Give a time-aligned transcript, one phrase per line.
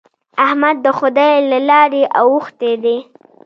[0.45, 2.97] احمد د خدای له لارې اوښتی دی.